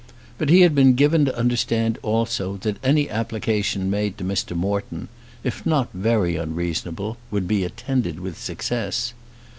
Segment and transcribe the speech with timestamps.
[0.39, 4.55] But he had been given to understand also that any application made to Mr.
[4.57, 5.09] Morton,
[5.43, 9.13] if not very unreasonable, would be attended with success.